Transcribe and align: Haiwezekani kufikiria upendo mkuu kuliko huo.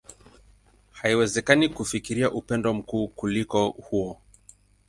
Haiwezekani 0.91 1.69
kufikiria 1.69 2.31
upendo 2.31 2.73
mkuu 2.73 3.07
kuliko 3.07 3.69
huo. 3.69 4.21